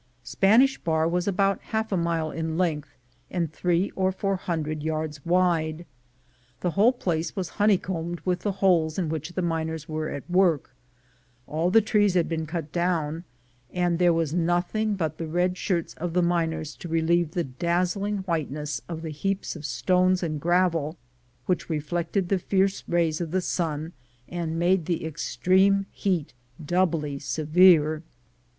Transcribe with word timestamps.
Spanish 0.23 0.79
Bar 0.79 1.07
v/as 1.07 1.27
about 1.27 1.61
half 1.61 1.91
a 1.91 1.95
mile 1.95 2.31
in 2.31 2.57
length, 2.57 2.89
and 3.29 3.53
three 3.53 3.91
or 3.95 4.11
four 4.11 4.35
hundred 4.35 4.81
yards 4.81 5.23
wide. 5.27 5.85
The 6.61 6.71
whole 6.71 6.91
place 6.93 7.35
was 7.35 7.49
honeycombed 7.61 8.19
with 8.25 8.39
the 8.39 8.53
holes 8.65 8.97
in 8.97 9.09
which 9.09 9.33
the 9.33 9.43
miners 9.43 9.87
were 9.87 10.09
at 10.09 10.27
work; 10.27 10.73
all 11.45 11.69
the 11.69 11.81
trees 11.83 12.15
had 12.15 12.27
been 12.27 12.47
cut 12.47 12.71
down, 12.71 13.25
and 13.71 13.99
there 13.99 14.11
was 14.11 14.33
nothing 14.33 14.95
but 14.95 15.19
the 15.19 15.27
red 15.27 15.55
shirts 15.55 15.93
of 15.93 16.13
the 16.13 16.23
miners 16.23 16.75
to 16.77 16.87
relieve 16.87 17.33
the 17.35 17.43
dazzling 17.43 18.23
whiteness 18.23 18.81
of 18.89 19.03
the 19.03 19.11
heaps 19.11 19.55
of 19.55 19.65
stones 19.67 20.23
and 20.23 20.41
gravel 20.41 20.97
which 21.45 21.69
reflected 21.69 22.27
the 22.29 22.39
fierce 22.39 22.83
rays 22.87 23.21
of 23.21 23.29
the 23.29 23.39
sun 23.39 23.93
and 24.27 24.57
made 24.57 24.87
the 24.87 25.05
extreme 25.05 25.85
heat 25.91 26.33
doubly 26.65 27.19
severe. 27.19 28.01